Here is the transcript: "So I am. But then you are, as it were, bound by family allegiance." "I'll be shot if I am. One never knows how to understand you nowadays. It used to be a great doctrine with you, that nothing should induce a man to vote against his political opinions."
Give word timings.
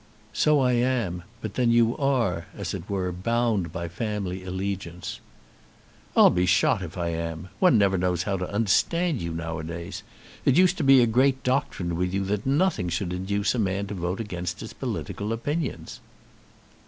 "So 0.33 0.61
I 0.61 0.71
am. 0.71 1.21
But 1.43 1.53
then 1.53 1.69
you 1.69 1.95
are, 1.95 2.47
as 2.57 2.73
it 2.73 2.89
were, 2.89 3.11
bound 3.11 3.71
by 3.71 3.87
family 3.87 4.43
allegiance." 4.43 5.19
"I'll 6.15 6.31
be 6.31 6.47
shot 6.47 6.81
if 6.81 6.97
I 6.97 7.09
am. 7.09 7.49
One 7.59 7.77
never 7.77 7.99
knows 7.99 8.23
how 8.23 8.35
to 8.37 8.51
understand 8.51 9.21
you 9.21 9.31
nowadays. 9.31 10.01
It 10.43 10.57
used 10.57 10.77
to 10.77 10.83
be 10.83 11.01
a 11.01 11.05
great 11.05 11.43
doctrine 11.43 11.95
with 11.95 12.15
you, 12.15 12.25
that 12.25 12.47
nothing 12.47 12.89
should 12.89 13.13
induce 13.13 13.53
a 13.53 13.59
man 13.59 13.85
to 13.85 13.93
vote 13.93 14.19
against 14.19 14.61
his 14.61 14.73
political 14.73 15.31
opinions." 15.31 15.99